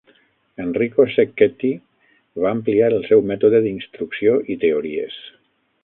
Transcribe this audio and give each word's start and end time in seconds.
Enrico 0.63 1.05
Cecchetti 1.15 1.71
va 2.45 2.55
ampliar 2.55 2.91
el 2.95 3.07
seu 3.11 3.25
mètode 3.33 3.63
d'instrucció 3.67 4.35
i 4.55 4.61
teories. 4.65 5.25